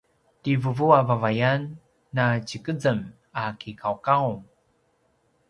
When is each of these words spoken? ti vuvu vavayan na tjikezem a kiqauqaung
ti 0.41 0.51
vuvu 0.61 0.85
vavayan 1.07 1.61
na 2.15 2.25
tjikezem 2.47 2.99
a 3.41 3.43
kiqauqaung 3.59 4.39